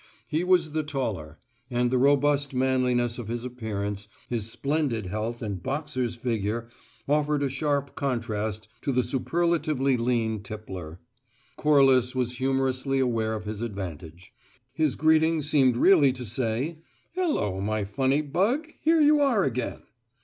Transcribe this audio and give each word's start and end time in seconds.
He 0.27 0.43
was 0.43 0.71
the 0.71 0.81
taller; 0.81 1.37
and 1.69 1.91
the 1.91 1.99
robust 1.99 2.55
manliness 2.55 3.19
of 3.19 3.27
his 3.27 3.45
appearance, 3.45 4.07
his 4.27 4.49
splendid 4.51 5.05
health 5.05 5.43
and 5.43 5.61
boxer's 5.61 6.15
figure 6.15 6.69
offered 7.07 7.43
a 7.43 7.49
sharp 7.49 7.93
contrast 7.93 8.67
to 8.81 8.91
the 8.91 9.03
superlatively 9.03 9.97
lean 9.97 10.41
tippler. 10.41 10.99
Corliss 11.55 12.15
was 12.15 12.37
humorously 12.37 12.97
aware 12.97 13.35
of 13.35 13.45
his 13.45 13.61
advantage: 13.61 14.33
his 14.73 14.95
greeting 14.95 15.43
seemed 15.43 15.77
really 15.77 16.11
to 16.13 16.25
say, 16.25 16.79
"Hello, 17.13 17.59
my 17.61 17.83
funny 17.83 18.21
bug, 18.21 18.69
here 18.81 19.01
you 19.01 19.19
are 19.21 19.43
again!" 19.43 19.83